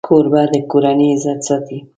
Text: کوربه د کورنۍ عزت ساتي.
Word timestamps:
کوربه 0.07 0.43
د 0.51 0.53
کورنۍ 0.71 1.07
عزت 1.15 1.39
ساتي. 1.47 1.77